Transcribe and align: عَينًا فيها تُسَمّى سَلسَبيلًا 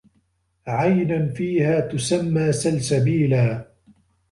عَينًا 0.67 1.27
فيها 1.33 1.79
تُسَمّى 1.79 2.51
سَلسَبيلًا 2.51 3.67